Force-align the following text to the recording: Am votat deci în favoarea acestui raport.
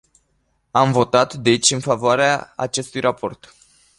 Am 0.71 0.91
votat 0.91 1.33
deci 1.33 1.71
în 1.71 1.79
favoarea 1.79 2.53
acestui 2.55 2.99
raport. 2.99 3.55